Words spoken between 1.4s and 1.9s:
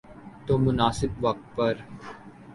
پر۔